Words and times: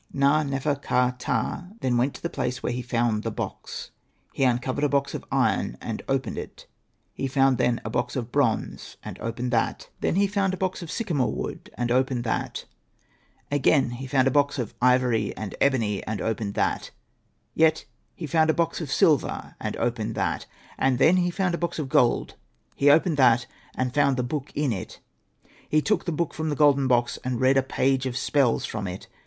''Na.nefer.ka.ptah 0.27 1.61
then 1.81 1.95
went 1.95 2.15
to 2.15 2.23
the 2.23 2.27
place 2.27 2.63
where 2.63 2.71
he 2.73 2.81
found 2.81 3.21
the 3.21 3.29
box. 3.29 3.91
He 4.33 4.43
uncovered 4.43 4.83
a 4.83 4.89
box 4.89 5.13
of 5.13 5.23
iron, 5.31 5.77
and 5.79 6.01
opened 6.09 6.39
it; 6.39 6.65
he 7.13 7.27
found 7.27 7.59
then 7.59 7.79
a 7.85 7.91
box 7.91 8.15
of 8.15 8.31
bronze, 8.31 8.97
and 9.03 9.19
opened 9.19 9.51
that; 9.51 9.89
then 9.99 10.15
he 10.15 10.25
found 10.25 10.53
Hosted 10.53 10.57
by 10.57 10.57
Google 10.57 10.57
100 10.57 10.57
SETNA 10.57 10.57
AND 10.57 10.57
THE 10.57 10.57
MAGIC 10.57 10.57
BOOK 10.57 10.65
a 10.65 10.65
box 10.65 10.81
of 10.81 10.91
sycamore 10.91 11.33
wood, 11.33 11.69
and 11.77 11.91
opened 11.91 12.23
that; 12.23 12.65
again, 13.51 13.89
he 13.91 14.07
found 14.07 14.27
a 14.27 14.31
box 14.31 14.57
of 14.57 14.73
ivory 14.81 15.37
and 15.37 15.55
ebony, 15.61 16.03
and 16.05 16.19
opened 16.19 16.53
that; 16.55 16.89
yet, 17.53 17.85
he 18.15 18.25
found 18.25 18.49
a 18.49 18.55
box 18.55 18.81
of 18.81 18.91
silver, 18.91 19.55
and 19.61 19.77
opened 19.77 20.15
that; 20.15 20.47
and 20.79 20.97
then 20.97 21.17
he 21.17 21.29
found 21.29 21.53
a 21.53 21.59
box 21.59 21.77
of 21.77 21.89
gold; 21.89 22.33
he 22.75 22.89
opened 22.89 23.17
that, 23.17 23.45
and 23.75 23.93
found 23.93 24.17
the 24.17 24.23
book 24.23 24.51
in 24.55 24.73
it. 24.73 24.99
He 25.69 25.79
took 25.79 26.05
the 26.05 26.11
book 26.11 26.33
from 26.33 26.49
the 26.49 26.55
golden 26.55 26.87
box, 26.87 27.19
and 27.23 27.39
read 27.39 27.55
a 27.55 27.61
page 27.61 28.07
of 28.07 28.17
spells 28.17 28.65
from 28.65 28.87
it. 28.87 29.07